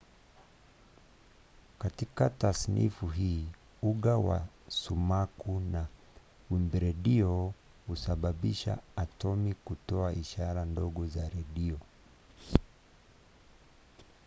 katika 1.79 2.29
tasnifu 2.29 3.07
hii 3.07 3.45
uga 3.81 4.17
wa 4.17 4.47
sumaku 4.67 5.59
na 5.59 5.85
wimbiredio 6.51 7.53
husababisha 7.87 8.77
atomi 8.95 9.53
kutoa 9.53 10.13
ishara 10.13 10.65
ndogo 10.65 11.07
za 11.07 11.29
redio 11.29 11.79